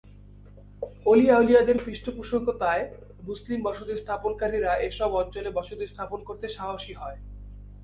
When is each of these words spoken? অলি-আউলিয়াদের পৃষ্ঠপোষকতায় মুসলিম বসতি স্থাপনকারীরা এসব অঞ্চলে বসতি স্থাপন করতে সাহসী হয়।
অলি-আউলিয়াদের 1.05 1.77
পৃষ্ঠপোষকতায় 1.83 2.83
মুসলিম 3.23 3.59
বসতি 3.63 3.93
স্থাপনকারীরা 3.97 4.71
এসব 4.87 5.09
অঞ্চলে 5.21 5.49
বসতি 5.57 5.85
স্থাপন 5.87 6.19
করতে 6.27 6.47
সাহসী 6.49 6.93
হয়। 6.93 7.17